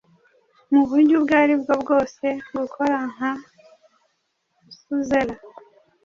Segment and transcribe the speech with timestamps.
[0.71, 2.25] Muburyo ubwo aribwo bwose
[2.57, 3.31] gukora nka
[4.79, 5.35] suzera